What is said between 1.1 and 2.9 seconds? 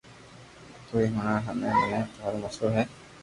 ھڻاو ھمي مني ٿارو مئسلو ھي